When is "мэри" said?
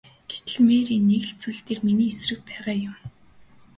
0.67-0.95